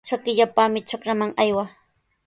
Trakipallami 0.09 0.79
trakraman 0.87 1.31
aywaa. 1.43 1.69